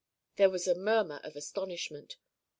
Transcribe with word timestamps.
There 0.37 0.49
was 0.49 0.67
a 0.67 0.73
murmur 0.73 1.19
of 1.23 1.35
astonishment. 1.35 2.17